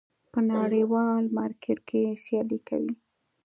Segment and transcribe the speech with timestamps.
[0.31, 2.93] په نړیوال مارکېټ کې سیالي کوي.